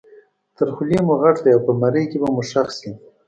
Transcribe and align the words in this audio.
تر 0.57 0.67
خولې 0.75 0.99
مو 1.05 1.13
غټ 1.21 1.35
دی 1.43 1.51
او 1.55 1.61
په 1.67 1.71
مرۍ 1.81 2.03
کې 2.11 2.17
به 2.21 2.27
مو 2.35 2.41
ښخ 2.49 2.67
شي. 2.79 2.91